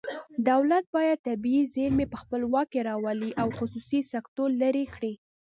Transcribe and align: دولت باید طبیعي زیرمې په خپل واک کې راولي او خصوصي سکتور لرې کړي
دولت 0.49 0.85
باید 0.95 1.19
طبیعي 1.27 1.63
زیرمې 1.73 2.05
په 2.11 2.17
خپل 2.23 2.41
واک 2.51 2.67
کې 2.73 2.81
راولي 2.89 3.31
او 3.41 3.47
خصوصي 3.59 3.99
سکتور 4.13 4.49
لرې 4.61 4.85
کړي 4.95 5.13